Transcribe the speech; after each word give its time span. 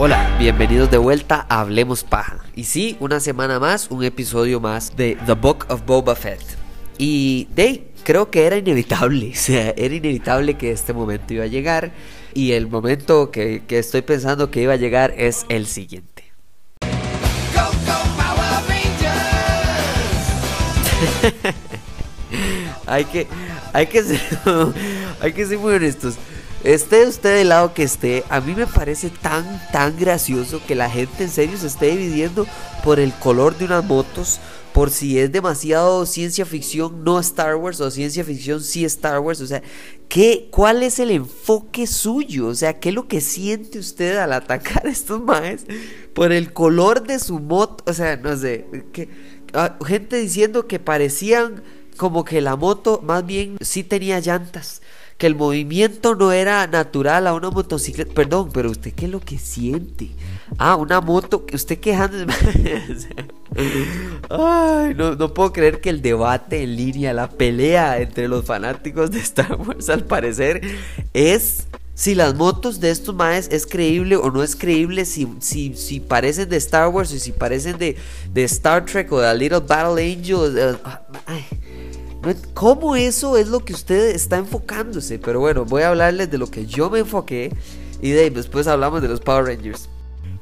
Hola, 0.00 0.36
bienvenidos 0.38 0.92
de 0.92 0.98
vuelta 0.98 1.44
a 1.48 1.58
Hablemos 1.58 2.04
Paja. 2.04 2.38
Y 2.54 2.62
sí, 2.62 2.96
una 3.00 3.18
semana 3.18 3.58
más, 3.58 3.90
un 3.90 4.04
episodio 4.04 4.60
más 4.60 4.96
de 4.96 5.18
The 5.26 5.32
Book 5.32 5.66
of 5.70 5.84
Boba 5.84 6.14
Fett. 6.14 6.40
Y 6.98 7.48
de 7.56 7.90
creo 8.04 8.30
que 8.30 8.46
era 8.46 8.56
inevitable, 8.56 9.30
o 9.34 9.36
sea, 9.36 9.74
era 9.76 9.92
inevitable 9.92 10.54
que 10.54 10.70
este 10.70 10.92
momento 10.92 11.34
iba 11.34 11.42
a 11.42 11.48
llegar. 11.48 11.90
Y 12.32 12.52
el 12.52 12.68
momento 12.68 13.32
que, 13.32 13.64
que 13.66 13.80
estoy 13.80 14.02
pensando 14.02 14.52
que 14.52 14.62
iba 14.62 14.74
a 14.74 14.76
llegar 14.76 15.14
es 15.16 15.44
el 15.48 15.66
siguiente. 15.66 16.22
hay 22.86 23.04
que, 23.04 23.26
hay 23.72 23.88
que 23.88 24.04
ser, 24.04 24.20
hay 25.20 25.32
que 25.32 25.44
ser 25.44 25.58
muy 25.58 25.74
honestos. 25.74 26.14
Esté 26.68 27.06
usted 27.06 27.38
del 27.38 27.48
lado 27.48 27.72
que 27.72 27.82
esté, 27.82 28.24
a 28.28 28.42
mí 28.42 28.54
me 28.54 28.66
parece 28.66 29.08
tan, 29.08 29.42
tan 29.72 29.98
gracioso 29.98 30.60
que 30.66 30.74
la 30.74 30.90
gente 30.90 31.24
en 31.24 31.30
serio 31.30 31.56
se 31.56 31.66
esté 31.66 31.86
dividiendo 31.86 32.46
por 32.84 33.00
el 33.00 33.14
color 33.14 33.56
de 33.56 33.64
unas 33.64 33.86
motos, 33.86 34.38
por 34.74 34.90
si 34.90 35.18
es 35.18 35.32
demasiado 35.32 36.04
ciencia 36.04 36.44
ficción 36.44 37.04
no 37.04 37.20
Star 37.20 37.56
Wars 37.56 37.80
o 37.80 37.90
ciencia 37.90 38.22
ficción 38.22 38.60
sí 38.60 38.84
Star 38.84 39.18
Wars. 39.20 39.40
O 39.40 39.46
sea, 39.46 39.62
¿qué, 40.10 40.48
¿cuál 40.50 40.82
es 40.82 40.98
el 40.98 41.10
enfoque 41.10 41.86
suyo? 41.86 42.48
O 42.48 42.54
sea, 42.54 42.78
¿qué 42.78 42.90
es 42.90 42.94
lo 42.94 43.08
que 43.08 43.22
siente 43.22 43.78
usted 43.78 44.18
al 44.18 44.34
atacar 44.34 44.86
a 44.86 44.90
estos 44.90 45.22
maes 45.22 45.64
por 46.12 46.32
el 46.32 46.52
color 46.52 47.06
de 47.06 47.18
su 47.18 47.38
moto? 47.38 47.82
O 47.90 47.94
sea, 47.94 48.18
no 48.18 48.36
sé, 48.36 48.66
ah, 49.54 49.78
gente 49.86 50.16
diciendo 50.16 50.66
que 50.66 50.78
parecían 50.78 51.62
como 51.96 52.26
que 52.26 52.42
la 52.42 52.56
moto 52.56 53.00
más 53.02 53.24
bien 53.24 53.56
sí 53.62 53.84
tenía 53.84 54.20
llantas 54.20 54.82
que 55.18 55.26
el 55.26 55.34
movimiento 55.34 56.14
no 56.14 56.30
era 56.30 56.66
natural 56.68 57.26
a 57.26 57.34
una 57.34 57.50
motocicleta. 57.50 58.14
Perdón, 58.14 58.50
pero 58.52 58.70
usted 58.70 58.92
qué 58.94 59.06
es 59.06 59.10
lo 59.10 59.20
que 59.20 59.36
siente. 59.38 60.10
Ah, 60.56 60.76
una 60.76 61.00
moto, 61.00 61.44
usted 61.52 61.78
quejando. 61.78 62.18
Ay, 64.30 64.94
no, 64.94 65.16
no 65.16 65.34
puedo 65.34 65.52
creer 65.52 65.80
que 65.80 65.90
el 65.90 66.00
debate 66.00 66.62
en 66.62 66.76
línea, 66.76 67.12
la 67.12 67.28
pelea 67.28 68.00
entre 68.00 68.28
los 68.28 68.44
fanáticos 68.44 69.10
de 69.10 69.18
Star 69.18 69.56
Wars, 69.60 69.88
al 69.88 70.04
parecer, 70.04 70.62
es 71.12 71.66
si 71.94 72.14
las 72.14 72.36
motos 72.36 72.78
de 72.78 72.90
estos 72.90 73.12
maes 73.12 73.48
es 73.50 73.66
creíble 73.66 74.14
o 74.14 74.30
no 74.30 74.44
es 74.44 74.54
creíble, 74.54 75.04
si, 75.04 75.28
si, 75.40 75.74
si 75.74 75.98
parecen 75.98 76.48
de 76.48 76.56
Star 76.58 76.88
Wars 76.90 77.12
y 77.12 77.18
si 77.18 77.32
parecen 77.32 77.76
de, 77.76 77.96
de 78.32 78.44
Star 78.44 78.84
Trek 78.84 79.10
o 79.10 79.18
de 79.18 79.36
Little 79.36 79.58
Battle 79.58 80.00
Angel. 80.00 80.78
Ay, 81.26 81.44
¿Cómo 82.54 82.96
eso 82.96 83.36
es 83.36 83.48
lo 83.48 83.64
que 83.64 83.72
usted 83.72 84.10
está 84.10 84.36
enfocándose? 84.38 85.18
Pero 85.18 85.40
bueno, 85.40 85.64
voy 85.64 85.82
a 85.82 85.90
hablarles 85.90 86.30
de 86.30 86.38
lo 86.38 86.50
que 86.50 86.66
yo 86.66 86.90
me 86.90 87.00
enfoqué 87.00 87.52
y 88.02 88.10
de 88.10 88.30
después 88.30 88.66
hablamos 88.66 89.02
de 89.02 89.08
los 89.08 89.20
Power 89.20 89.44
Rangers. 89.44 89.88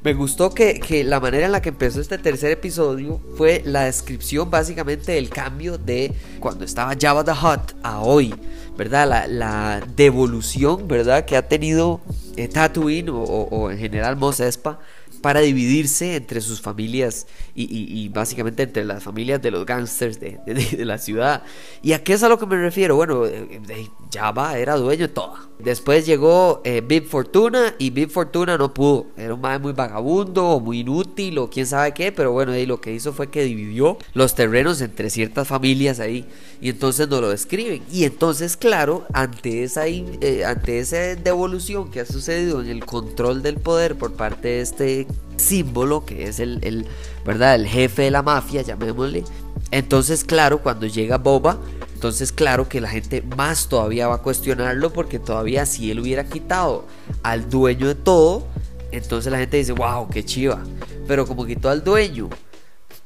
Me 0.02 0.14
gustó 0.14 0.54
que, 0.54 0.78
que, 0.78 1.02
la 1.02 1.18
manera 1.18 1.46
en 1.46 1.52
la 1.52 1.60
que 1.60 1.70
empezó 1.70 2.00
este 2.00 2.16
tercer 2.16 2.52
episodio 2.52 3.20
fue 3.36 3.62
la 3.64 3.84
descripción 3.86 4.50
básicamente 4.50 5.12
del 5.12 5.28
cambio 5.28 5.78
de 5.78 6.12
cuando 6.38 6.64
estaba 6.64 6.94
Java 6.98 7.24
the 7.24 7.32
Hutt 7.32 7.72
a 7.82 8.00
hoy, 8.00 8.32
¿verdad? 8.76 9.08
La, 9.08 9.26
la 9.26 9.82
devolución, 9.96 10.86
¿verdad? 10.86 11.24
Que 11.24 11.36
ha 11.36 11.48
tenido 11.48 12.00
eh, 12.36 12.46
Tatooine 12.46 13.10
o, 13.10 13.20
o, 13.20 13.70
en 13.70 13.78
general 13.78 14.16
Mos 14.16 14.38
Espa 14.38 14.78
para 15.26 15.40
dividirse 15.40 16.14
entre 16.14 16.40
sus 16.40 16.60
familias 16.60 17.26
y, 17.52 18.08
básicamente 18.10 18.62
entre 18.62 18.84
las 18.84 19.02
familias 19.02 19.42
de 19.42 19.50
los 19.50 19.66
gángsters 19.66 20.20
de, 20.20 20.38
la 20.84 20.98
ciudad. 20.98 21.42
¿Y 21.82 21.94
a 21.94 22.04
qué 22.04 22.12
es 22.12 22.22
a 22.22 22.28
lo 22.28 22.38
que 22.38 22.46
me 22.46 22.56
refiero? 22.56 22.94
Bueno, 22.94 23.26
eh, 23.26 23.90
Java 24.14 24.56
era 24.56 24.76
dueño 24.76 25.08
de 25.08 25.12
todo. 25.12 25.34
Después 25.58 26.06
llegó 26.06 26.60
eh, 26.64 26.80
Big 26.86 27.08
Fortuna 27.08 27.74
y 27.76 27.90
Big 27.90 28.08
Fortuna 28.08 28.56
no 28.56 28.72
pudo. 28.72 29.06
Era 29.16 29.34
un 29.34 29.40
madre 29.40 29.58
muy 29.58 29.72
vagabundo 29.72 30.46
o 30.46 30.60
muy 30.60 30.80
inútil 30.80 31.38
o 31.38 31.50
quién 31.50 31.66
sabe 31.66 31.92
qué, 31.92 32.12
pero 32.12 32.30
bueno, 32.30 32.52
lo 32.64 32.80
que 32.80 32.92
hizo 32.92 33.12
fue 33.12 33.28
que 33.28 33.42
dividió 33.42 33.98
los 34.12 34.36
terrenos 34.36 34.80
entre 34.80 35.10
ciertas 35.10 35.48
familias 35.48 35.98
ahí 35.98 36.24
y 36.60 36.68
entonces 36.68 37.08
no 37.08 37.20
lo 37.20 37.30
describen. 37.30 37.82
Y 37.90 38.04
entonces, 38.04 38.56
claro, 38.56 39.06
ante 39.12 39.64
esa, 39.64 39.88
eh, 39.88 40.44
ante 40.46 40.78
esa 40.78 41.16
devolución 41.16 41.90
que 41.90 42.00
ha 42.00 42.06
sucedido 42.06 42.62
en 42.62 42.68
el 42.68 42.84
control 42.84 43.42
del 43.42 43.56
poder 43.56 43.96
por 43.96 44.12
parte 44.12 44.48
de 44.48 44.60
este 44.60 45.06
símbolo 45.36 46.04
que 46.04 46.24
es 46.24 46.40
el, 46.40 46.58
el, 46.62 46.86
¿verdad? 47.24 47.54
el 47.54 47.66
jefe 47.66 48.02
de 48.02 48.10
la 48.10 48.22
mafia, 48.22 48.62
llamémosle. 48.62 49.24
Entonces, 49.70 50.24
claro, 50.24 50.62
cuando 50.62 50.86
llega 50.86 51.18
Boba, 51.18 51.58
entonces 51.94 52.30
claro 52.30 52.68
que 52.68 52.80
la 52.80 52.88
gente 52.88 53.22
más 53.36 53.68
todavía 53.68 54.08
va 54.08 54.16
a 54.16 54.22
cuestionarlo 54.22 54.92
porque 54.92 55.18
todavía 55.18 55.66
si 55.66 55.90
él 55.90 56.00
hubiera 56.00 56.24
quitado 56.24 56.84
al 57.22 57.48
dueño 57.48 57.88
de 57.88 57.94
todo, 57.94 58.46
entonces 58.92 59.32
la 59.32 59.38
gente 59.38 59.56
dice, 59.56 59.72
wow, 59.72 60.08
qué 60.08 60.24
chiva. 60.24 60.62
Pero 61.08 61.26
como 61.26 61.46
quitó 61.46 61.68
al 61.70 61.82
dueño, 61.82 62.28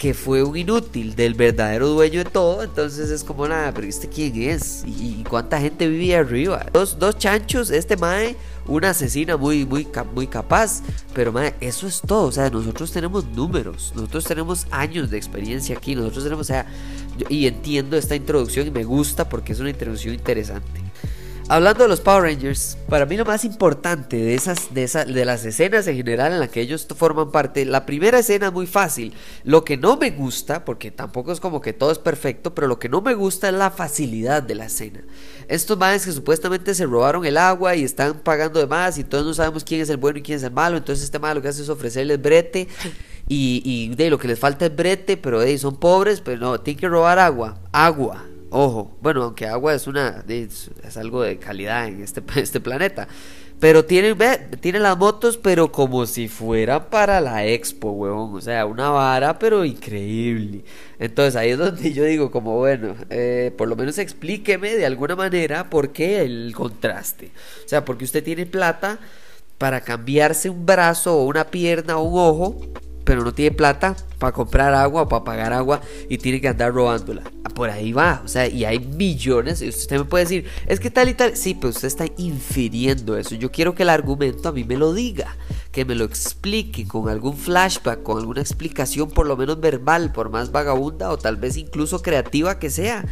que 0.01 0.15
fue 0.15 0.43
un 0.43 0.57
inútil 0.57 1.15
del 1.15 1.35
verdadero 1.35 1.89
dueño 1.89 2.25
de 2.25 2.31
todo, 2.31 2.63
entonces 2.63 3.11
es 3.11 3.23
como 3.23 3.47
nada, 3.47 3.71
pero 3.75 3.87
¿este 3.87 4.09
quién 4.09 4.35
es? 4.35 4.83
¿Y, 4.87 5.23
cuánta 5.29 5.61
gente 5.61 5.87
vivía 5.89 6.21
arriba? 6.21 6.65
Dos, 6.73 6.99
dos 6.99 7.19
chanchos, 7.19 7.69
este 7.69 7.99
mae, 7.99 8.35
una 8.67 8.91
asesina 8.91 9.37
muy, 9.37 9.67
muy, 9.67 9.87
muy 10.15 10.27
capaz, 10.27 10.81
pero 11.13 11.33
mae, 11.33 11.55
eso 11.61 11.87
es 11.87 12.01
todo, 12.01 12.29
o 12.29 12.33
sea, 12.33 12.49
nosotros 12.49 12.91
tenemos 12.93 13.27
números, 13.27 13.93
nosotros 13.95 14.25
tenemos 14.25 14.67
años 14.71 15.11
de 15.11 15.19
experiencia 15.19 15.77
aquí, 15.77 15.95
nosotros 15.95 16.25
tenemos, 16.25 16.47
o 16.47 16.51
sea, 16.51 16.65
y 17.29 17.47
entiendo 17.47 17.99
esta 17.99 18.17
introducción 18.17 18.69
y 18.69 18.71
me 18.71 18.85
gusta 18.85 19.29
porque 19.29 19.53
es 19.53 19.61
una 19.61 19.69
introducción 19.69 20.15
interesante. 20.15 20.81
Hablando 21.51 21.83
de 21.83 21.89
los 21.89 22.01
Power 22.01 22.23
Rangers, 22.23 22.79
para 22.89 23.07
mí 23.07 23.17
lo 23.17 23.25
más 23.25 23.45
importante 23.45 24.17
de 24.17 24.37
esas, 24.37 24.73
de 24.73 24.85
esas, 24.85 25.13
de 25.13 25.25
las 25.25 25.45
escenas 25.45 25.85
en 25.89 25.97
general 25.97 26.33
en 26.33 26.39
las 26.39 26.51
que 26.51 26.61
ellos 26.61 26.87
forman 26.97 27.33
parte, 27.33 27.65
la 27.65 27.87
primera 27.87 28.21
escena 28.21 28.47
es 28.47 28.53
muy 28.53 28.69
fácil. 28.69 29.13
Lo 29.43 29.65
que 29.65 29.77
no 29.77 29.97
me 29.97 30.13
gusta, 30.13 30.65
porque 30.65 30.93
tampoco 30.93 31.33
es 31.33 31.41
como 31.41 31.61
que 31.61 31.73
todo 31.73 31.91
es 31.91 31.99
perfecto, 31.99 32.55
pero 32.55 32.69
lo 32.69 32.79
que 32.79 32.89
no 32.89 33.01
me 33.01 33.15
gusta 33.15 33.49
es 33.49 33.55
la 33.55 33.73
facilidad 33.73 34.45
de 34.45 34.55
la 34.55 34.67
escena. 34.67 35.03
Estos 35.49 35.77
madres 35.77 36.05
que 36.05 36.13
supuestamente 36.13 36.73
se 36.73 36.87
robaron 36.87 37.27
el 37.27 37.37
agua 37.37 37.75
y 37.75 37.83
están 37.83 38.21
pagando 38.21 38.61
de 38.61 38.69
más 38.69 38.97
y 38.99 39.03
todos 39.03 39.27
no 39.27 39.35
sabemos 39.35 39.65
quién 39.65 39.81
es 39.81 39.91
el 39.91 39.97
bueno 39.97 40.21
y 40.21 40.23
quién 40.23 40.39
es 40.39 40.45
el 40.45 40.53
malo, 40.53 40.77
entonces 40.77 41.05
este 41.05 41.19
madre 41.19 41.35
lo 41.35 41.43
que 41.43 41.49
hace 41.49 41.63
es 41.63 41.69
ofrecerles 41.69 42.23
brete 42.23 42.69
y, 43.27 43.61
y 43.65 43.97
de 43.97 44.09
lo 44.09 44.21
que 44.21 44.29
les 44.29 44.39
falta 44.39 44.67
es 44.67 44.77
brete, 44.77 45.17
pero 45.17 45.41
de, 45.41 45.59
son 45.59 45.81
pobres, 45.81 46.21
pero 46.21 46.39
no, 46.39 46.61
tienen 46.61 46.79
que 46.79 46.89
robar 46.89 47.19
agua, 47.19 47.59
agua 47.73 48.25
Ojo, 48.51 48.91
bueno, 49.01 49.23
aunque 49.23 49.47
agua 49.47 49.75
es 49.75 49.87
una 49.87 50.25
es, 50.29 50.71
algo 50.97 51.23
de 51.23 51.39
calidad 51.39 51.87
en 51.87 52.03
este, 52.03 52.23
este 52.41 52.61
planeta. 52.61 53.09
Pero 53.61 53.85
tienen, 53.85 54.17
tienen 54.61 54.83
las 54.83 54.97
motos, 54.97 55.37
pero 55.37 55.71
como 55.71 56.07
si 56.07 56.29
fuera 56.29 56.89
para 56.89 57.21
la 57.21 57.45
expo, 57.47 57.91
huevón. 57.91 58.35
O 58.35 58.41
sea, 58.41 58.65
una 58.65 58.89
vara, 58.89 59.39
pero 59.39 59.65
increíble. 59.65 60.65
Entonces 60.99 61.37
ahí 61.37 61.51
es 61.51 61.59
donde 61.59 61.93
yo 61.93 62.05
digo, 62.05 62.31
como 62.31 62.57
bueno, 62.57 62.97
eh, 63.11 63.53
por 63.57 63.69
lo 63.69 63.77
menos 63.77 63.99
explíqueme 63.99 64.77
de 64.77 64.87
alguna 64.87 65.15
manera 65.15 65.69
por 65.69 65.93
qué 65.93 66.23
el 66.23 66.53
contraste. 66.57 67.31
O 67.65 67.69
sea, 67.69 67.85
porque 67.85 68.05
usted 68.05 68.25
tiene 68.25 68.47
plata 68.47 68.99
para 69.59 69.83
cambiarse 69.83 70.49
un 70.49 70.65
brazo 70.65 71.19
o 71.19 71.25
una 71.27 71.45
pierna 71.45 71.99
o 71.99 72.03
un 72.03 72.19
ojo 72.19 72.61
pero 73.11 73.25
no 73.25 73.35
tiene 73.35 73.51
plata 73.51 73.97
para 74.21 74.31
comprar 74.31 74.73
agua 74.73 75.03
o 75.03 75.09
para 75.09 75.25
pagar 75.25 75.53
agua 75.53 75.81
y 76.09 76.19
tiene 76.19 76.41
que 76.41 76.47
andar 76.47 76.73
robándola. 76.73 77.25
Por 77.57 77.69
ahí 77.69 77.91
va, 77.93 78.23
o 78.25 78.29
sea, 78.29 78.47
y 78.47 78.65
hay 78.65 78.79
millones. 78.79 79.63
Y 79.63 79.69
usted 79.69 79.99
me 79.99 80.05
puede 80.05 80.27
decir, 80.27 80.45
es 80.69 80.79
que 80.79 80.93
tal 80.93 81.09
y 81.09 81.15
tal. 81.15 81.37
Sí, 81.37 81.55
pero 81.55 81.71
usted 81.71 81.89
está 81.89 82.05
infiriendo 82.19 83.17
eso. 83.17 83.35
Yo 83.35 83.51
quiero 83.51 83.75
que 83.75 83.83
el 83.83 83.89
argumento 83.89 84.49
a 84.49 84.53
mí 84.53 84.63
me 84.63 84.77
lo 84.77 84.95
diga, 84.95 85.37
que 85.73 85.85
me 85.85 85.95
lo 85.95 86.05
explique 86.05 86.87
con 86.87 87.09
algún 87.09 87.37
flashback, 87.37 88.03
con 88.03 88.19
alguna 88.19 88.41
explicación, 88.41 89.11
por 89.11 89.27
lo 89.27 89.37
menos 89.37 89.61
verbal, 89.61 90.13
por 90.13 90.31
más 90.31 90.51
vagabunda 90.51 91.11
o 91.11 91.19
tal 91.19 91.37
vez 91.37 91.57
incluso 91.57 92.03
creativa 92.03 92.59
que 92.59 92.71
sea. 92.71 93.05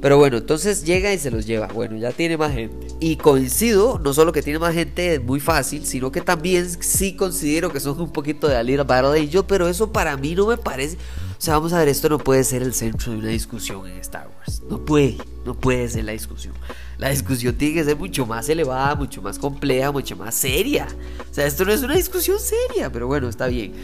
Pero 0.00 0.18
bueno, 0.18 0.36
entonces 0.36 0.84
llega 0.84 1.12
y 1.12 1.18
se 1.18 1.30
los 1.30 1.46
lleva. 1.46 1.66
Bueno, 1.68 1.96
ya 1.96 2.12
tiene 2.12 2.36
más 2.36 2.52
gente. 2.52 2.86
Y 3.00 3.16
coincido, 3.16 3.98
no 3.98 4.12
solo 4.14 4.32
que 4.32 4.42
tiene 4.42 4.58
más 4.58 4.74
gente, 4.74 5.14
es 5.14 5.22
muy 5.22 5.40
fácil, 5.40 5.86
sino 5.86 6.12
que 6.12 6.20
también 6.20 6.68
sí 6.82 7.16
considero 7.16 7.72
que 7.72 7.80
son 7.80 8.00
un 8.00 8.12
poquito 8.12 8.46
de 8.46 8.56
A 8.56 8.62
Little 8.62 8.84
Battle 8.84 9.20
Angel, 9.20 9.44
pero 9.46 9.66
eso 9.66 9.92
para 9.92 10.16
mí 10.16 10.34
no 10.34 10.46
me 10.46 10.56
parece. 10.56 10.96
Sea, 11.44 11.56
vamos 11.56 11.74
a 11.74 11.78
ver, 11.80 11.88
esto 11.88 12.08
no 12.08 12.16
puede 12.16 12.42
ser 12.42 12.62
el 12.62 12.72
centro 12.72 13.12
de 13.12 13.18
una 13.18 13.28
discusión 13.28 13.86
en 13.86 13.98
Star 13.98 14.30
Wars. 14.34 14.62
No 14.70 14.82
puede, 14.82 15.18
no 15.44 15.52
puede 15.52 15.86
ser 15.90 16.06
la 16.06 16.12
discusión. 16.12 16.54
La 16.96 17.10
discusión 17.10 17.54
tiene 17.56 17.74
que 17.74 17.84
ser 17.84 17.98
mucho 17.98 18.24
más 18.24 18.48
elevada, 18.48 18.94
mucho 18.94 19.20
más 19.20 19.38
compleja, 19.38 19.92
mucho 19.92 20.16
más 20.16 20.34
seria. 20.34 20.88
O 21.30 21.34
sea, 21.34 21.44
esto 21.44 21.66
no 21.66 21.72
es 21.72 21.82
una 21.82 21.96
discusión 21.96 22.38
seria, 22.38 22.90
pero 22.90 23.08
bueno, 23.08 23.28
está 23.28 23.46
bien. 23.48 23.74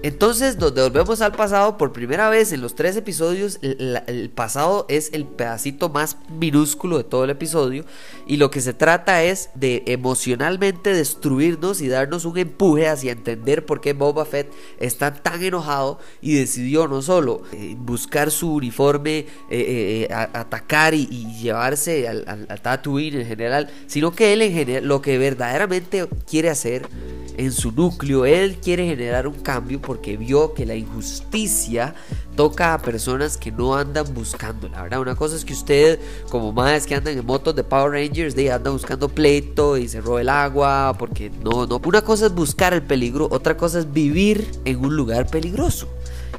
Entonces 0.00 0.56
nos 0.58 0.72
devolvemos 0.76 1.20
al 1.22 1.32
pasado 1.32 1.76
por 1.76 1.92
primera 1.92 2.30
vez 2.30 2.52
en 2.52 2.60
los 2.60 2.76
tres 2.76 2.96
episodios. 2.96 3.58
El, 3.62 4.30
pasado 4.32 4.86
es 4.88 5.10
el 5.12 5.24
pedacito 5.24 5.88
más 5.88 6.16
minúsculo 6.28 6.98
de 6.98 7.04
todo 7.04 7.24
el 7.24 7.30
episodio. 7.30 7.84
Y 8.24 8.36
lo 8.36 8.48
que 8.48 8.60
se 8.60 8.74
trata 8.74 9.24
es 9.24 9.50
de 9.56 9.82
emocionalmente 9.86 10.92
destruirnos 10.92 11.80
y 11.80 11.88
darnos 11.88 12.24
un 12.24 12.38
empuje 12.38 12.86
hacia 12.86 13.10
entender 13.10 13.66
por 13.66 13.80
qué 13.80 13.92
Boba 13.92 14.24
Fett 14.24 14.52
está 14.78 15.12
tan 15.14 15.42
enojado 15.42 15.98
y 16.22 16.34
decidió 16.34 16.86
no 16.86 17.02
solo 17.02 17.42
eh, 17.52 17.74
buscar 17.76 18.30
su 18.30 18.54
uniforme, 18.54 19.18
eh, 19.18 19.26
eh, 19.50 20.08
atacar 20.12 20.94
y, 20.94 21.08
llevarse 21.38 22.06
al, 22.06 22.24
al, 22.48 22.60
Tatooine 22.60 23.20
en 23.20 23.26
general, 23.26 23.70
sino 23.88 24.12
que 24.12 24.32
él 24.32 24.42
en 24.42 24.52
general 24.52 24.86
lo 24.86 25.02
que 25.02 25.18
verdaderamente 25.18 26.06
quiere 26.26 26.50
hacer 26.50 26.88
en 27.38 27.52
su 27.52 27.70
núcleo, 27.70 28.26
él 28.26 28.58
quiere 28.60 28.84
generar 28.84 29.28
un 29.28 29.34
cambio 29.34 29.80
porque 29.80 30.16
vio 30.16 30.54
que 30.54 30.66
la 30.66 30.74
injusticia 30.74 31.94
toca 32.36 32.74
a 32.74 32.78
personas 32.82 33.36
que 33.36 33.52
no 33.52 33.76
andan 33.76 34.12
buscando, 34.12 34.68
la 34.68 34.82
verdad. 34.82 35.00
Una 35.00 35.14
cosa 35.14 35.36
es 35.36 35.44
que 35.44 35.52
usted, 35.52 36.00
como 36.30 36.52
más 36.52 36.86
que 36.86 36.96
andan 36.96 37.16
en 37.16 37.24
motos 37.24 37.54
de 37.54 37.62
Power 37.62 37.92
Rangers, 37.92 38.34
de 38.34 38.50
anda 38.50 38.70
buscando 38.70 39.08
pleito 39.08 39.76
y 39.76 39.88
se 39.88 40.00
roba 40.00 40.20
el 40.20 40.28
agua, 40.28 40.96
porque 40.98 41.30
no, 41.30 41.64
no. 41.64 41.80
Una 41.84 42.02
cosa 42.02 42.26
es 42.26 42.34
buscar 42.34 42.74
el 42.74 42.82
peligro, 42.82 43.28
otra 43.30 43.56
cosa 43.56 43.78
es 43.78 43.92
vivir 43.92 44.50
en 44.64 44.84
un 44.84 44.96
lugar 44.96 45.28
peligroso. 45.28 45.88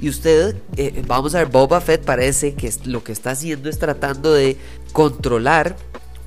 Y 0.02 0.10
usted, 0.10 0.56
eh, 0.76 1.04
vamos 1.08 1.34
a 1.34 1.40
ver, 1.40 1.48
Boba 1.48 1.82
Fett 1.82 2.04
parece 2.04 2.56
que 2.56 2.72
lo 2.86 3.04
que 3.04 3.14
está 3.14 3.32
haciendo 3.32 3.70
es 3.70 3.80
tratando 3.80 4.34
de 4.34 4.58
controlar 4.92 5.78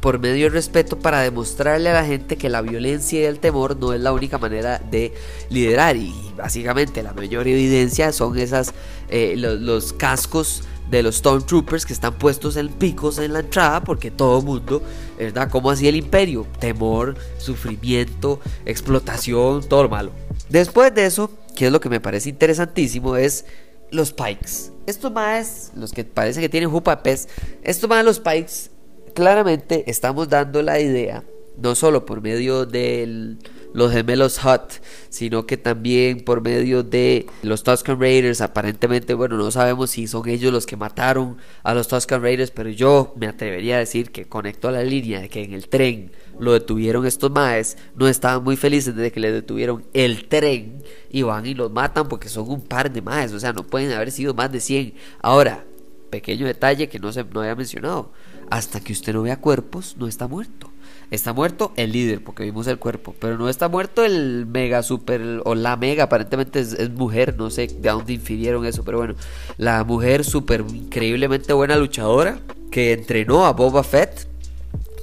por 0.02 0.18
medio 0.18 0.46
del 0.46 0.52
respeto 0.52 0.98
para 0.98 1.20
demostrarle 1.20 1.88
a 1.88 1.94
la 1.94 2.04
gente 2.04 2.36
que 2.36 2.48
la 2.50 2.60
violencia 2.60 3.20
y 3.20 3.24
el 3.24 3.38
temor 3.38 3.76
no 3.76 3.92
es 3.92 4.00
la 4.00 4.12
única 4.12 4.36
manera 4.36 4.80
de 4.90 5.14
liderar 5.48 5.96
y 5.96 6.12
básicamente 6.36 7.04
la 7.04 7.14
mayor 7.14 7.46
evidencia 7.46 8.10
son 8.10 8.36
esas 8.36 8.74
eh, 9.08 9.34
los, 9.36 9.92
cascos 9.92 10.64
de 10.90 11.04
los 11.04 11.18
Stormtroopers 11.18 11.86
que 11.86 11.92
están 11.92 12.14
puestos 12.14 12.56
en 12.56 12.68
picos 12.68 13.18
en 13.18 13.32
la 13.32 13.38
entrada 13.38 13.84
porque 13.84 14.10
todo 14.10 14.42
mundo, 14.42 14.82
¿verdad? 15.16 15.48
Como 15.48 15.70
así 15.70 15.86
el 15.86 15.94
imperio? 15.94 16.48
Temor, 16.58 17.14
sufrimiento, 17.38 18.40
explotación, 18.66 19.62
todo 19.68 19.84
lo 19.84 19.88
malo. 19.88 20.10
Después 20.48 20.92
de 20.92 21.06
eso, 21.06 21.30
que 21.54 21.66
es 21.66 21.72
lo 21.72 21.78
que 21.78 21.88
me 21.88 22.00
parece 22.00 22.28
interesantísimo, 22.28 23.16
es 23.16 23.44
los 23.92 24.12
Pikes. 24.12 24.72
Estos 24.84 25.12
más, 25.12 25.70
los 25.76 25.92
que 25.92 26.02
parece 26.02 26.40
que 26.40 26.48
tienen 26.48 26.70
jupa 26.70 26.96
de 26.96 27.02
pez, 27.02 27.28
estos 27.62 27.88
más 27.88 28.04
los 28.04 28.18
Pikes 28.18 28.72
claramente 29.14 29.84
estamos 29.90 30.28
dando 30.28 30.62
la 30.62 30.80
idea, 30.80 31.24
no 31.56 31.74
solo 31.74 32.06
por 32.06 32.22
medio 32.22 32.66
de 32.66 33.36
los 33.72 33.92
gemelos 33.92 34.40
Hut, 34.44 34.82
sino 35.08 35.46
que 35.46 35.56
también 35.56 36.20
por 36.20 36.42
medio 36.42 36.82
de 36.82 37.26
los 37.42 37.62
Tuscan 37.62 38.00
Raiders. 38.00 38.40
Aparentemente, 38.40 39.14
bueno, 39.14 39.36
no 39.36 39.50
sabemos 39.50 39.90
si 39.90 40.06
son 40.06 40.28
ellos 40.28 40.52
los 40.52 40.66
que 40.66 40.76
mataron 40.76 41.38
a 41.62 41.74
los 41.74 41.88
Tuscan 41.88 42.22
Raiders, 42.22 42.50
pero 42.50 42.70
yo 42.70 43.14
me 43.16 43.26
atrevería 43.26 43.76
a 43.76 43.80
decir 43.80 44.10
que 44.10 44.26
conectó 44.26 44.68
a 44.68 44.72
la 44.72 44.82
línea 44.82 45.20
de 45.20 45.28
que 45.28 45.42
en 45.42 45.52
el 45.52 45.68
tren 45.68 46.12
lo 46.38 46.52
detuvieron 46.52 47.06
estos 47.06 47.30
maes, 47.30 47.76
no 47.94 48.08
estaban 48.08 48.42
muy 48.42 48.56
felices 48.56 48.94
de 48.94 49.12
que 49.12 49.20
le 49.20 49.32
detuvieron 49.32 49.84
el 49.92 50.28
tren 50.28 50.82
y 51.10 51.22
van 51.22 51.46
y 51.46 51.54
los 51.54 51.70
matan 51.70 52.08
porque 52.08 52.28
son 52.28 52.48
un 52.48 52.62
par 52.62 52.92
de 52.92 53.02
maes, 53.02 53.32
o 53.32 53.40
sea, 53.40 53.52
no 53.52 53.66
pueden 53.66 53.92
haber 53.92 54.10
sido 54.10 54.34
más 54.34 54.50
de 54.50 54.60
100. 54.60 54.94
Ahora, 55.20 55.64
pequeño 56.10 56.46
detalle 56.46 56.88
que 56.88 56.98
no 56.98 57.12
se 57.12 57.24
no 57.24 57.40
había 57.40 57.54
mencionado 57.54 58.12
hasta 58.52 58.80
que 58.80 58.92
usted 58.92 59.14
no 59.14 59.22
vea 59.22 59.40
cuerpos, 59.40 59.96
no 59.98 60.06
está 60.06 60.28
muerto. 60.28 60.70
Está 61.10 61.32
muerto 61.32 61.72
el 61.76 61.90
líder, 61.90 62.22
porque 62.22 62.42
vimos 62.42 62.66
el 62.66 62.78
cuerpo, 62.78 63.14
pero 63.18 63.38
no 63.38 63.48
está 63.48 63.70
muerto 63.70 64.04
el 64.04 64.44
mega 64.44 64.82
super, 64.82 65.40
o 65.46 65.54
la 65.54 65.76
mega, 65.78 66.04
aparentemente 66.04 66.60
es, 66.60 66.90
mujer, 66.90 67.34
no 67.38 67.48
sé 67.48 67.66
de 67.66 67.88
dónde 67.88 68.12
infirieron 68.12 68.66
eso, 68.66 68.84
pero 68.84 68.98
bueno, 68.98 69.14
la 69.56 69.84
mujer 69.84 70.22
super 70.22 70.60
increíblemente 70.68 71.54
buena 71.54 71.76
luchadora 71.76 72.40
que 72.70 72.92
entrenó 72.92 73.46
a 73.46 73.52
Boba 73.52 73.82
Fett, 73.82 74.28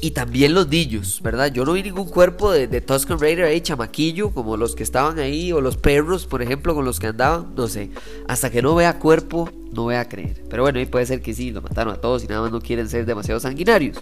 y 0.02 0.12
también 0.12 0.54
los 0.54 0.70
dillos, 0.70 1.22
¿verdad? 1.22 1.52
Yo 1.52 1.66
no 1.66 1.74
vi 1.74 1.84
ningún 1.84 2.08
cuerpo 2.08 2.52
de, 2.52 2.68
de 2.68 2.82
Tusken 2.82 3.20
Raider 3.20 3.46
ahí, 3.46 3.62
chamaquillo, 3.62 4.32
como 4.32 4.56
los 4.56 4.76
que 4.76 4.84
estaban 4.84 5.20
ahí, 5.20 5.52
o 5.52 5.62
los 5.62 5.78
perros, 5.78 6.26
por 6.26 6.42
ejemplo, 6.42 6.74
con 6.74 6.86
los 6.86 7.00
que 7.00 7.08
andaban, 7.08 7.54
no 7.56 7.68
sé. 7.68 7.90
Hasta 8.28 8.50
que 8.50 8.62
no 8.62 8.76
vea 8.76 9.00
cuerpo, 9.00 9.50
no 9.74 9.84
voy 9.84 9.96
a 9.96 10.08
creer. 10.08 10.44
Pero 10.50 10.64
bueno, 10.64 10.80
ahí 10.80 10.86
puede 10.86 11.06
ser 11.06 11.22
que 11.22 11.34
sí, 11.34 11.52
lo 11.52 11.62
mataron 11.62 11.94
a 11.94 11.98
todos 11.98 12.24
y 12.24 12.28
nada 12.28 12.42
más 12.42 12.52
no 12.52 12.62
quieren 12.62 12.88
ser 12.88 13.06
demasiado 13.06 13.40
sanguinarios. 13.40 13.98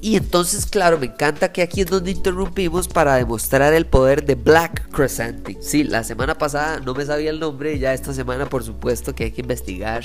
Y 0.00 0.16
entonces, 0.16 0.66
claro, 0.66 0.98
me 0.98 1.06
encanta 1.06 1.52
que 1.52 1.62
aquí 1.62 1.80
es 1.80 1.86
donde 1.86 2.10
interrumpimos 2.12 2.88
para 2.88 3.16
demostrar 3.16 3.72
el 3.72 3.86
poder 3.86 4.24
de 4.24 4.34
Black 4.34 4.90
Crescenting. 4.90 5.58
Sí, 5.60 5.84
la 5.84 6.04
semana 6.04 6.36
pasada 6.36 6.80
no 6.80 6.94
me 6.94 7.04
sabía 7.04 7.30
el 7.30 7.40
nombre, 7.40 7.78
ya 7.78 7.92
esta 7.92 8.12
semana 8.12 8.48
por 8.48 8.62
supuesto 8.62 9.14
que 9.14 9.24
hay 9.24 9.30
que 9.32 9.40
investigar, 9.40 10.04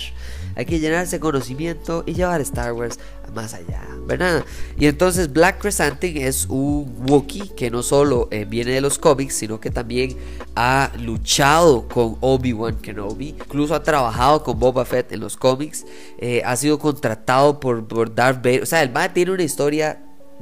hay 0.56 0.66
que 0.66 0.80
llenarse 0.80 1.20
conocimiento 1.20 2.04
y 2.06 2.14
llevar 2.14 2.42
Star 2.42 2.74
Wars 2.74 3.00
más 3.34 3.54
allá, 3.54 3.82
¿verdad? 4.06 4.46
Y 4.78 4.86
entonces 4.86 5.32
Black 5.32 5.60
Crescenting 5.60 6.18
es 6.18 6.46
un 6.50 6.94
Wookiee 7.08 7.50
que 7.56 7.72
no 7.72 7.82
solo 7.84 8.28
eh, 8.32 8.46
viene 8.46 8.72
de 8.72 8.82
los 8.82 9.00
cómics, 9.00 9.36
sino 9.36 9.60
que 9.60 9.72
también 9.72 10.16
ha 10.56 10.92
luchado 11.00 11.88
con 11.88 12.18
Obi-Wan 12.20 12.76
Kenobi, 12.78 13.30
incluso 13.30 13.74
ha 13.74 13.82
trabajado 13.82 14.44
con 14.44 14.60
Boba 14.60 14.86
Fett 14.86 15.12
en 15.12 15.20
los 15.20 15.36
cómics, 15.36 15.86
eh, 16.20 16.42
ha 16.46 16.56
sido 16.56 16.78
contratado 16.78 17.60
por, 17.60 17.88
por 17.88 18.14
Darth 18.14 18.44
Vader, 18.44 18.64
o 18.64 18.66
sea, 18.66 18.84
el 18.84 18.92
man 18.92 19.12
tiene 19.14 19.32
una 19.32 19.44
historia 19.44 19.83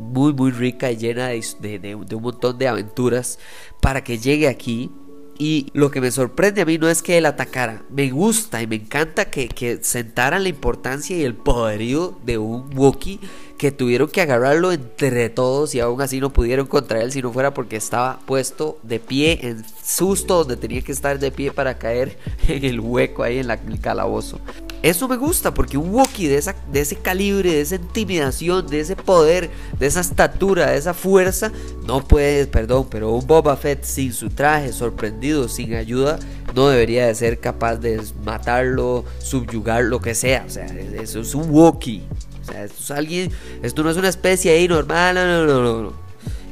muy 0.01 0.33
muy 0.33 0.51
rica 0.51 0.92
y 0.92 0.98
llena 0.98 1.27
de, 1.27 1.95
un 1.95 2.21
montón 2.21 2.57
de 2.57 2.68
aventuras 2.68 3.39
para 3.80 4.03
que 4.03 4.18
llegue 4.18 4.48
aquí 4.48 4.92
y 5.38 5.68
lo 5.74 5.89
que 5.89 6.01
me 6.01 6.12
sorprende 6.12 6.62
a 6.62 6.65
mí 6.65 6.77
no 6.77 6.88
es 6.88 7.01
que 7.01 7.18
él 7.18 7.25
atacara, 7.25 7.83
me 7.89 8.12
gusta 8.12 8.62
y 8.62 8.68
me 8.68 8.75
encanta 8.75 9.25
que, 9.25 9.48
que 9.48 9.80
sentaran 9.81 10.44
la 10.44 10.50
importancia 10.50 11.18
y 11.18 11.24
el 11.24 11.33
poderío 11.33 12.19
de 12.24 12.38
un 12.38 12.69
Wookiee 12.77 13.19
que 13.57 13.71
tuvieron 13.71 14.07
que 14.07 14.21
agarrarlo 14.21 14.71
entre 14.71 15.30
todos 15.30 15.74
y 15.74 15.80
aún 15.80 16.01
así 16.01 16.19
no 16.19 16.31
pudieron 16.31 16.68
contra 16.68 17.01
él 17.01 17.12
si 17.12 17.21
no 17.21 17.31
fuera 17.31 17.54
porque 17.54 17.75
estaba 17.75 18.19
puesto 18.25 18.77
de 18.83 19.00
pie 19.00 19.39
en 19.42 19.63
susto 19.83 20.39
donde 20.39 20.57
tenía 20.57 20.81
que 20.81 20.92
estar 20.92 21.18
de 21.18 21.31
pie 21.31 21.51
para 21.51 21.77
caer 21.77 22.18
en 22.47 22.63
el 22.63 22.80
hueco 22.80 23.24
ahí 23.24 23.39
en 23.39 23.50
el 23.50 23.80
calabozo. 23.80 24.39
Eso 24.83 25.07
me 25.07 25.16
gusta 25.16 25.54
porque 25.54 25.78
un 25.78 25.94
Wookiee 25.94 26.28
de, 26.28 26.38
ese 26.80 26.95
calibre, 26.95 27.51
de 27.51 27.62
esa 27.62 27.75
intimidación, 27.75 28.66
de 28.68 28.80
ese 28.80 28.95
poder, 28.95 29.51
de 29.78 29.86
esa 29.86 30.00
estatura, 30.00 30.72
de 30.72 30.78
esa 30.78 30.95
fuerza, 30.95 31.51
no 31.86 32.04
puede, 32.04 32.48
perdón, 32.48 32.88
pero 32.89 33.12
un 33.12 33.28
Boba 33.28 33.56
Fett 33.57 33.83
sin 33.83 34.12
su 34.12 34.30
traje, 34.30 34.74
sorprendido, 34.74 35.48
sin 35.48 35.75
ayuda, 35.75 36.18
no 36.56 36.68
debería 36.68 37.06
de 37.06 37.13
ser 37.13 37.39
capaz 37.39 37.75
de 37.75 38.01
matarlo, 38.26 39.06
subyugar, 39.19 39.83
lo 39.83 40.02
que 40.02 40.16
sea. 40.16 40.45
O 40.47 40.50
sea, 40.50 40.66
eso 40.66 41.21
es 41.21 41.35
un 41.35 41.52
Wookiee. 41.52 42.02
O 42.42 42.52
sea, 42.52 42.64
esto 42.64 42.81
es 42.81 42.92
alguien, 42.92 43.31
esto 43.61 43.83
no 43.83 43.92
es 43.92 43.97
una 43.97 44.09
especie 44.09 44.52
ahí 44.52 44.68
normal, 44.68 45.14
no, 45.14 45.45
no, 45.45 45.61
no, 45.61 45.81
no. 45.83 45.94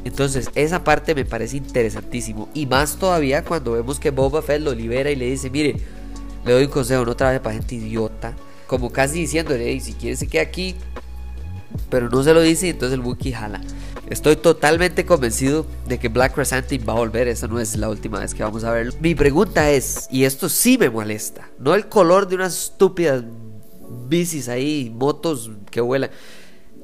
Entonces, 0.05 0.49
esa 0.53 0.83
parte 0.83 1.15
me 1.15 1.25
parece 1.25 1.57
interesantísimo. 1.57 2.47
Y 2.53 2.67
más 2.67 2.97
todavía 2.97 3.43
cuando 3.43 3.71
vemos 3.71 3.99
que 3.99 4.11
Boba 4.11 4.43
Fett 4.43 4.61
lo 4.61 4.73
libera 4.73 5.09
y 5.09 5.15
le 5.15 5.25
dice, 5.25 5.49
mire, 5.49 5.75
le 6.49 6.55
doy 6.55 6.63
un 6.65 6.71
consejo, 6.71 7.05
no 7.05 7.15
trabaje 7.15 7.39
para 7.39 7.53
gente 7.53 7.75
idiota. 7.75 8.33
Como 8.65 8.91
casi 8.91 9.19
diciéndole, 9.19 9.79
si 9.79 9.93
quiere 9.93 10.15
se 10.15 10.25
queda 10.25 10.41
aquí. 10.41 10.75
Pero 11.91 12.09
no 12.09 12.23
se 12.23 12.33
lo 12.33 12.41
dice 12.41 12.65
y 12.65 12.69
entonces 12.71 12.97
el 12.97 13.05
Wookiee 13.05 13.33
jala. 13.33 13.61
Estoy 14.09 14.35
totalmente 14.35 15.05
convencido 15.05 15.67
de 15.87 15.99
que 15.99 16.07
Black 16.07 16.33
Crescent 16.33 16.65
va 16.87 16.93
a 16.93 16.95
volver. 16.95 17.27
Esa 17.27 17.47
no 17.47 17.59
es 17.59 17.75
la 17.75 17.87
última 17.87 18.19
vez 18.19 18.33
que 18.33 18.41
vamos 18.41 18.63
a 18.63 18.71
verlo. 18.71 18.93
Mi 18.99 19.13
pregunta 19.13 19.69
es, 19.69 20.07
y 20.09 20.23
esto 20.23 20.49
sí 20.49 20.79
me 20.79 20.89
molesta, 20.89 21.47
no 21.59 21.75
el 21.75 21.87
color 21.87 22.27
de 22.27 22.35
unas 22.35 22.57
estúpidas 22.63 23.23
bicis 24.07 24.49
ahí, 24.49 24.91
motos 24.95 25.51
que 25.69 25.81
vuelan. 25.81 26.09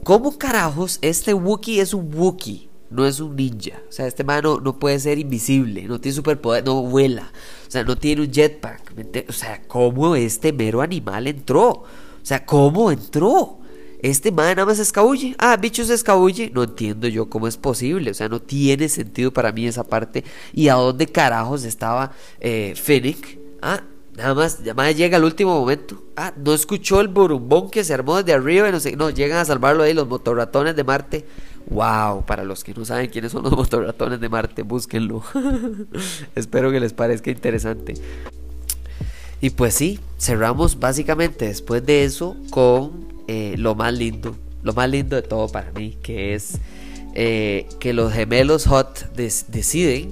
¿Cómo 0.03 0.37
carajos 0.37 0.99
este 1.01 1.33
Wookiee 1.33 1.81
es 1.81 1.95
un 1.95 2.13
Wookiee? 2.13 2.69
No 2.89 3.05
es 3.05 3.19
un 3.19 3.35
ninja. 3.35 3.81
O 3.89 3.91
sea, 3.91 4.07
este 4.07 4.23
mano 4.23 4.59
no 4.59 4.77
puede 4.77 4.99
ser 4.99 5.17
invisible, 5.17 5.83
no 5.83 5.99
tiene 5.99 6.15
superpoder, 6.15 6.63
no 6.63 6.81
vuela. 6.83 7.31
O 7.67 7.71
sea, 7.71 7.83
no 7.83 7.97
tiene 7.97 8.21
un 8.21 8.31
jetpack. 8.31 8.93
O 9.27 9.33
sea, 9.33 9.61
¿cómo 9.67 10.15
este 10.15 10.53
mero 10.53 10.81
animal 10.81 11.27
entró? 11.27 11.69
O 11.69 11.85
sea, 12.21 12.45
¿cómo 12.45 12.91
entró? 12.91 13.59
Este 14.01 14.31
man 14.31 14.55
nada 14.55 14.65
más 14.67 14.79
escabulle. 14.79 15.35
Ah, 15.39 15.57
bichos 15.57 15.89
escabulle. 15.89 16.51
No 16.53 16.63
entiendo 16.63 17.07
yo 17.07 17.29
cómo 17.29 17.47
es 17.47 17.57
posible. 17.57 18.11
O 18.11 18.13
sea, 18.13 18.29
no 18.29 18.39
tiene 18.41 18.87
sentido 18.87 19.31
para 19.31 19.51
mí 19.51 19.65
esa 19.65 19.83
parte. 19.83 20.23
¿Y 20.53 20.67
a 20.67 20.75
dónde 20.75 21.07
carajos 21.07 21.63
estaba 21.63 22.11
eh, 22.39 22.73
Fennec? 22.75 23.39
Ah, 23.61 23.81
Nada 24.15 24.33
más, 24.33 24.63
ya 24.63 24.73
llega 24.91 25.17
al 25.17 25.25
último 25.25 25.59
momento. 25.59 26.01
Ah, 26.15 26.31
no 26.37 26.53
escuchó 26.53 27.01
el 27.01 27.09
burumbón 27.09 27.69
que 27.69 27.83
se 27.83 27.93
armó 27.93 28.15
desde 28.15 28.33
arriba 28.33 28.69
y 28.69 28.71
no 28.71 28.79
sé. 28.79 28.95
No, 28.95 29.09
llegan 29.09 29.39
a 29.39 29.45
salvarlo 29.45 29.83
ahí 29.83 29.93
los 29.93 30.07
motorratones 30.07 30.75
de 30.75 30.83
Marte. 30.85 31.25
Wow, 31.69 32.25
para 32.25 32.43
los 32.43 32.63
que 32.63 32.73
no 32.73 32.85
saben 32.85 33.09
quiénes 33.09 33.31
son 33.31 33.43
los 33.43 33.53
motorratones 33.53 34.19
de 34.19 34.29
Marte, 34.29 34.61
búsquenlo. 34.61 35.23
Espero 36.35 36.71
que 36.71 36.79
les 36.79 36.93
parezca 36.93 37.31
interesante. 37.31 37.95
Y 39.41 39.49
pues 39.51 39.73
sí, 39.73 39.99
cerramos 40.17 40.79
básicamente 40.79 41.47
después 41.47 41.85
de 41.85 42.03
eso 42.03 42.37
con 42.51 43.07
eh, 43.27 43.55
lo 43.57 43.75
más 43.75 43.93
lindo, 43.93 44.35
lo 44.63 44.73
más 44.73 44.89
lindo 44.89 45.15
de 45.15 45.23
todo 45.23 45.47
para 45.49 45.71
mí, 45.71 45.97
que 46.01 46.35
es 46.35 46.59
eh, 47.17 47.67
que 47.79 47.93
los 47.93 48.11
gemelos 48.11 48.67
Hot 48.67 49.13
deciden 49.15 50.11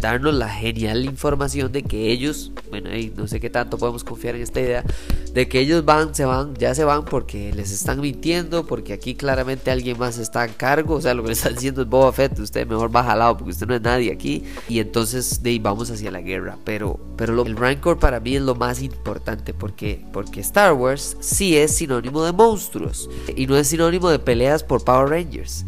darnos 0.00 0.32
la 0.32 0.48
genial 0.48 1.04
información 1.04 1.72
de 1.72 1.82
que 1.82 2.12
ellos, 2.12 2.52
bueno, 2.70 2.90
no 3.16 3.26
sé 3.26 3.40
qué 3.40 3.50
tanto 3.50 3.78
podemos 3.78 4.04
confiar 4.04 4.36
en 4.36 4.42
esta 4.42 4.60
idea, 4.60 4.84
de 5.32 5.48
que 5.48 5.58
ellos 5.58 5.84
van, 5.84 6.14
se 6.14 6.24
van, 6.24 6.54
ya 6.54 6.72
se 6.74 6.84
van 6.84 7.04
porque 7.04 7.52
les 7.52 7.72
están 7.72 8.00
mintiendo, 8.00 8.64
porque 8.64 8.92
aquí 8.92 9.16
claramente 9.16 9.72
alguien 9.72 9.98
más 9.98 10.18
está 10.18 10.44
en 10.44 10.52
cargo, 10.52 10.94
o 10.94 11.00
sea, 11.00 11.14
lo 11.14 11.22
que 11.22 11.28
le 11.28 11.34
están 11.34 11.54
diciendo 11.54 11.82
es 11.82 11.88
Boba 11.88 12.12
Fett, 12.12 12.38
usted 12.38 12.64
mejor 12.66 12.92
baja 12.92 13.12
al 13.12 13.18
lado 13.18 13.36
porque 13.36 13.50
usted 13.50 13.66
no 13.66 13.74
es 13.74 13.82
nadie 13.82 14.12
aquí, 14.12 14.44
y 14.68 14.78
entonces 14.78 15.42
de 15.42 15.50
ahí 15.50 15.58
vamos 15.58 15.90
hacia 15.90 16.12
la 16.12 16.20
guerra, 16.20 16.58
pero, 16.64 17.00
pero 17.16 17.44
el 17.44 17.56
Rancor 17.56 17.98
para 17.98 18.20
mí 18.20 18.36
es 18.36 18.42
lo 18.42 18.54
más 18.54 18.80
importante 18.82 19.52
porque, 19.52 20.04
porque 20.12 20.40
Star 20.40 20.74
Wars 20.74 21.16
sí 21.18 21.56
es 21.56 21.74
sinónimo 21.74 22.24
de 22.24 22.30
monstruos 22.32 23.10
y 23.34 23.48
no 23.48 23.56
es 23.56 23.66
sinónimo 23.66 24.10
de 24.10 24.20
peleas 24.20 24.62
por 24.62 24.84
Power 24.84 25.08
Rangers. 25.08 25.64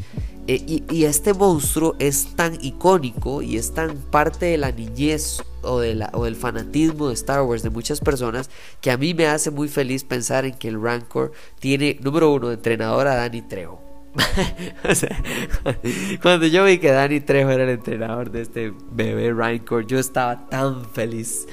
Eh, 0.51 0.83
y, 0.91 1.05
este 1.05 1.35
monstruo 1.35 1.95
es 1.99 2.35
tan 2.35 2.57
icónico 2.63 3.43
y 3.43 3.59
es 3.59 3.75
tan 3.75 3.99
parte 3.99 4.47
de 4.47 4.57
la 4.57 4.73
niñez 4.73 5.43
o, 5.61 5.81
de 5.81 5.95
la, 5.95 6.09
o 6.15 6.25
del 6.25 6.37
fanatismo 6.37 7.09
de 7.09 7.15
Star 7.15 7.43
Wars 7.43 7.63
de 7.63 7.69
muchas 7.69 8.01
personas 8.01 8.49
que 8.81 8.91
a 8.91 8.97
mí 8.97 9.13
me 9.13 9.27
hace 9.27 9.51
muy 9.51 9.69
feliz 9.69 10.05
pensar 10.05 10.47
en 10.47 10.55
que 10.55 10.69
el 10.69 10.81
Rancor 10.81 11.33
tiene, 11.61 11.99
número 12.01 12.33
uno, 12.33 12.49
de 12.49 12.55
entrenador 12.55 13.09
a 13.09 13.17
Danny 13.17 13.43
Trejo. 13.43 13.83
cuando 16.23 16.47
yo 16.47 16.65
vi 16.65 16.79
que 16.79 16.93
Danny 16.93 17.21
Trejo 17.21 17.51
era 17.51 17.65
el 17.65 17.71
entrenador 17.71 18.31
de 18.31 18.41
este 18.41 18.73
bebé 18.91 19.35
Rancor, 19.35 19.87
yo 19.87 19.99
estaba 19.99 20.49
tan 20.49 20.87
feliz. 20.87 21.47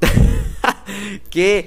que 1.30 1.66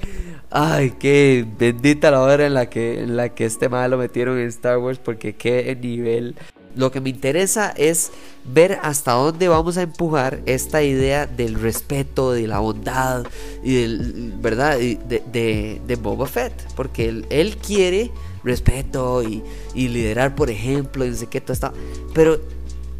ay, 0.50 0.92
qué 0.98 1.46
bendita 1.58 2.10
la 2.10 2.20
hora 2.20 2.44
en 2.44 2.52
la 2.52 2.68
que 2.68 3.00
en 3.00 3.16
la 3.16 3.30
que 3.30 3.46
este 3.46 3.68
malo 3.68 3.96
lo 3.96 4.02
metieron 4.02 4.38
en 4.38 4.48
Star 4.48 4.78
Wars 4.78 4.98
porque 4.98 5.34
qué 5.34 5.76
nivel 5.80 6.36
lo 6.76 6.90
que 6.90 7.00
me 7.00 7.10
interesa 7.10 7.72
es 7.76 8.10
ver 8.44 8.78
hasta 8.82 9.12
dónde 9.12 9.48
vamos 9.48 9.76
a 9.76 9.82
empujar 9.82 10.40
esta 10.46 10.82
idea 10.82 11.26
del 11.26 11.54
respeto, 11.54 12.32
de 12.32 12.46
la 12.46 12.58
bondad 12.58 13.26
y 13.62 13.74
del, 13.74 14.34
¿verdad? 14.40 14.78
De, 14.78 15.80
de, 15.86 15.96
Boba 15.96 16.26
Fett. 16.26 16.52
Porque 16.74 17.08
él, 17.08 17.26
él 17.30 17.56
quiere 17.56 18.10
respeto 18.42 19.22
y, 19.22 19.42
y, 19.74 19.88
liderar, 19.88 20.34
por 20.34 20.50
ejemplo, 20.50 21.04
y 21.04 21.10
no 21.10 21.16
sé 21.16 21.26
qué, 21.26 21.40
todo 21.40 21.54
está. 21.54 21.72
Pero 22.12 22.38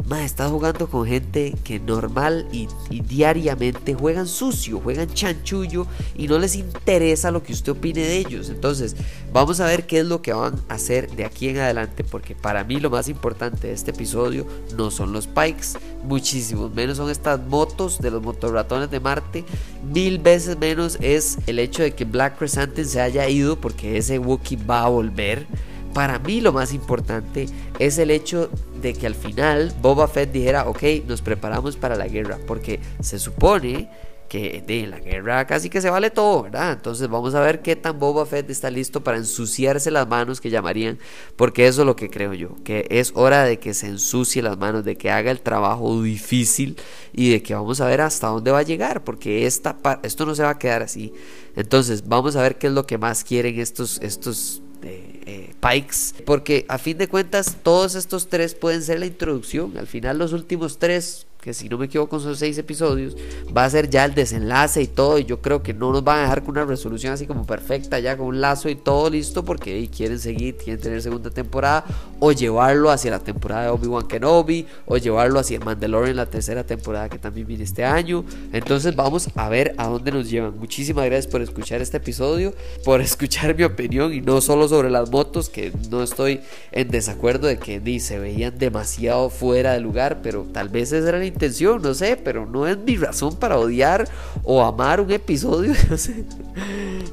más 0.06 0.22
está 0.22 0.48
jugando 0.48 0.88
con 0.88 1.06
gente 1.06 1.54
que 1.64 1.80
normal 1.80 2.46
y, 2.52 2.68
diariamente 3.02 3.94
juegan 3.94 4.26
sucio, 4.26 4.80
juegan 4.80 5.12
chanchullo 5.12 5.86
y 6.16 6.28
no 6.28 6.38
les 6.38 6.56
interesa 6.56 7.30
lo 7.30 7.42
que 7.42 7.52
usted 7.52 7.72
opine 7.72 8.00
de 8.00 8.18
ellos. 8.18 8.50
Entonces, 8.50 8.96
vamos 9.32 9.60
a 9.60 9.66
ver 9.66 9.86
qué 9.86 10.00
es 10.00 10.06
lo 10.06 10.22
que 10.22 10.32
van 10.32 10.54
a 10.68 10.74
hacer 10.74 11.10
de 11.10 11.24
aquí 11.24 11.48
en 11.48 11.58
adelante, 11.58 12.04
porque 12.04 12.34
para 12.34 12.64
mí 12.64 12.80
lo 12.80 12.90
más 12.90 13.08
importante 13.08 13.68
de 13.68 13.72
este 13.72 13.92
episodio 13.92 14.46
no 14.76 14.90
son 14.90 15.12
los 15.12 15.26
pikes, 15.26 15.78
muchísimo 16.02 16.68
menos 16.68 16.98
son 16.98 17.10
estas 17.10 17.40
motos 17.46 18.00
de 18.00 18.10
los 18.10 18.22
motorratones 18.22 18.90
de 18.90 19.00
Marte, 19.00 19.44
mil 19.92 20.18
veces 20.18 20.58
menos 20.58 20.98
es 21.00 21.38
el 21.46 21.58
hecho 21.58 21.82
de 21.82 21.94
que 21.94 22.04
Black 22.04 22.38
Chrysanthemum 22.38 22.88
se 22.88 23.00
haya 23.00 23.28
ido, 23.28 23.60
porque 23.60 23.96
ese 23.96 24.18
Wookiee 24.18 24.58
va 24.64 24.84
a 24.84 24.88
volver 24.88 25.46
para 25.94 26.18
mí 26.18 26.40
lo 26.40 26.52
más 26.52 26.74
importante 26.74 27.46
es 27.78 27.98
el 27.98 28.10
hecho 28.10 28.50
de 28.82 28.92
que 28.92 29.06
al 29.06 29.14
final 29.14 29.72
Boba 29.80 30.08
Fett 30.08 30.32
dijera, 30.32 30.68
ok, 30.68 30.82
nos 31.06 31.22
preparamos 31.22 31.76
para 31.76 31.96
la 31.96 32.08
guerra, 32.08 32.38
porque 32.46 32.80
se 33.00 33.18
supone 33.18 33.88
que 34.28 34.64
de 34.66 34.86
la 34.88 34.98
guerra 34.98 35.46
casi 35.46 35.70
que 35.70 35.80
se 35.80 35.90
vale 35.90 36.10
todo, 36.10 36.42
¿verdad? 36.42 36.72
Entonces 36.72 37.08
vamos 37.08 37.36
a 37.36 37.40
ver 37.40 37.62
qué 37.62 37.76
tan 37.76 38.00
Boba 38.00 38.26
Fett 38.26 38.50
está 38.50 38.68
listo 38.70 39.04
para 39.04 39.16
ensuciarse 39.18 39.92
las 39.92 40.08
manos 40.08 40.40
que 40.40 40.50
llamarían, 40.50 40.98
porque 41.36 41.68
eso 41.68 41.82
es 41.82 41.86
lo 41.86 41.94
que 41.94 42.10
creo 42.10 42.34
yo, 42.34 42.56
que 42.64 42.86
es 42.90 43.12
hora 43.14 43.44
de 43.44 43.60
que 43.60 43.74
se 43.74 43.86
ensucie 43.86 44.42
las 44.42 44.58
manos, 44.58 44.84
de 44.84 44.96
que 44.96 45.10
haga 45.10 45.30
el 45.30 45.40
trabajo 45.40 46.02
difícil 46.02 46.76
y 47.12 47.30
de 47.30 47.42
que 47.42 47.54
vamos 47.54 47.80
a 47.80 47.86
ver 47.86 48.00
hasta 48.00 48.26
dónde 48.26 48.50
va 48.50 48.58
a 48.58 48.62
llegar, 48.62 49.04
porque 49.04 49.46
esta, 49.46 49.78
esto 50.02 50.26
no 50.26 50.34
se 50.34 50.42
va 50.42 50.50
a 50.50 50.58
quedar 50.58 50.82
así. 50.82 51.12
Entonces 51.54 52.08
vamos 52.08 52.34
a 52.34 52.42
ver 52.42 52.58
qué 52.58 52.66
es 52.66 52.72
lo 52.72 52.86
que 52.86 52.98
más 52.98 53.22
quieren 53.22 53.60
estos, 53.60 54.00
estos 54.02 54.62
eh, 54.82 55.13
Pikes, 55.24 56.22
porque 56.24 56.66
a 56.68 56.78
fin 56.78 56.98
de 56.98 57.08
cuentas 57.08 57.56
todos 57.62 57.94
estos 57.94 58.28
tres 58.28 58.54
pueden 58.54 58.82
ser 58.82 59.00
la 59.00 59.06
introducción. 59.06 59.76
Al 59.78 59.86
final 59.86 60.18
los 60.18 60.32
últimos 60.32 60.78
tres 60.78 61.26
que 61.44 61.52
si 61.52 61.68
no 61.68 61.76
me 61.76 61.84
equivoco 61.84 62.18
son 62.18 62.34
seis 62.34 62.56
episodios, 62.56 63.14
va 63.54 63.66
a 63.66 63.70
ser 63.70 63.90
ya 63.90 64.06
el 64.06 64.14
desenlace 64.14 64.80
y 64.80 64.86
todo, 64.86 65.18
y 65.18 65.26
yo 65.26 65.42
creo 65.42 65.62
que 65.62 65.74
no 65.74 65.92
nos 65.92 66.02
van 66.02 66.20
a 66.20 66.22
dejar 66.22 66.42
con 66.42 66.52
una 66.52 66.64
resolución 66.64 67.12
así 67.12 67.26
como 67.26 67.44
perfecta, 67.44 67.98
ya 67.98 68.16
con 68.16 68.28
un 68.28 68.40
lazo 68.40 68.70
y 68.70 68.76
todo 68.76 69.10
listo, 69.10 69.44
porque 69.44 69.86
quieren 69.94 70.18
seguir, 70.18 70.56
quieren 70.56 70.80
tener 70.80 71.02
segunda 71.02 71.28
temporada, 71.28 71.84
o 72.18 72.32
llevarlo 72.32 72.90
hacia 72.90 73.10
la 73.10 73.18
temporada 73.18 73.64
de 73.64 73.68
Obi-Wan 73.68 74.08
Kenobi, 74.08 74.66
o 74.86 74.96
llevarlo 74.96 75.38
hacia 75.38 75.60
Mandalorian 75.60 76.16
la 76.16 76.24
tercera 76.24 76.64
temporada 76.64 77.10
que 77.10 77.18
también 77.18 77.46
viene 77.46 77.64
este 77.64 77.84
año. 77.84 78.24
Entonces 78.54 78.96
vamos 78.96 79.28
a 79.34 79.48
ver 79.50 79.74
a 79.76 79.86
dónde 79.88 80.12
nos 80.12 80.30
llevan. 80.30 80.58
Muchísimas 80.58 81.04
gracias 81.04 81.30
por 81.30 81.42
escuchar 81.42 81.82
este 81.82 81.98
episodio, 81.98 82.54
por 82.86 83.02
escuchar 83.02 83.54
mi 83.54 83.64
opinión 83.64 84.14
y 84.14 84.22
no 84.22 84.40
solo 84.40 84.66
sobre 84.66 84.88
las 84.88 85.10
motos, 85.10 85.50
que 85.50 85.72
no 85.90 86.02
estoy 86.02 86.40
en 86.72 86.88
desacuerdo 86.88 87.48
de 87.48 87.58
que 87.58 87.80
ni 87.80 88.00
se 88.00 88.18
veían 88.18 88.58
demasiado 88.58 89.28
fuera 89.28 89.72
de 89.72 89.80
lugar, 89.80 90.20
pero 90.22 90.46
tal 90.50 90.70
vez 90.70 90.92
esa 90.92 91.10
era 91.10 91.18
la 91.18 91.26
intención, 91.34 91.82
no 91.82 91.92
sé, 91.94 92.16
pero 92.16 92.46
no 92.46 92.66
es 92.66 92.78
mi 92.78 92.96
razón 92.96 93.36
para 93.36 93.58
odiar 93.58 94.08
o 94.42 94.62
amar 94.62 95.00
un 95.00 95.10
episodio, 95.10 95.74
no 95.90 95.98
sé. 95.98 96.24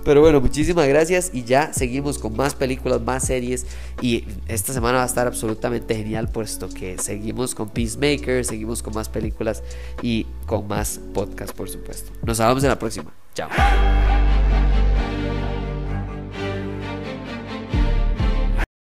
Pero 0.04 0.22
bueno, 0.22 0.42
muchísimas 0.42 0.88
gracias 0.88 1.32
y 1.34 1.44
ya 1.44 1.74
seguimos 1.74 2.18
con 2.18 2.36
más 2.36 2.56
películas, 2.56 3.01
más 3.01 3.25
series 3.25 3.66
y 4.01 4.25
esta 4.48 4.74
semana 4.74 4.98
va 4.98 5.04
a 5.04 5.08
estar 5.08 5.28
absolutamente 5.28 5.96
genial 5.96 6.30
puesto 6.30 6.70
que 6.70 6.98
seguimos 6.98 7.54
con 7.54 7.70
Peacemaker, 7.70 8.46
seguimos 8.46 8.82
con 8.82 8.94
más 8.94 9.10
películas 9.10 9.62
y 10.01 10.25
con 10.46 10.68
más 10.68 11.00
podcast, 11.13 11.54
por 11.54 11.70
supuesto. 11.70 12.12
Nos 12.24 12.40
hablamos 12.40 12.63
en 12.63 12.70
la 12.70 12.80
próxima. 12.80 13.13
Chao. 13.36 13.50